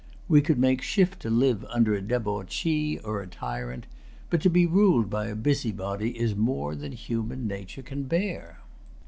[0.27, 3.85] We could make shift to live under a debauchee[Pg 278] or a tyrant;
[4.31, 8.61] but to be ruled by a busybody is more than human nature can bear.